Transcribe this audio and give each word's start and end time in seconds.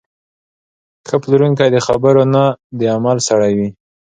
ښه 1.07 1.15
پلورونکی 1.21 1.67
د 1.75 1.77
خبرو 1.87 2.23
نه، 2.33 2.43
د 2.79 2.81
عمل 2.95 3.17
سړی 3.27 3.51
وي. 3.57 3.69